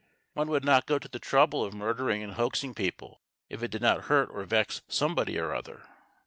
[0.33, 3.83] One would not go to the trouble of murdering and hoaxing people if it did
[3.83, 5.83] not hurt or vex somebody or other.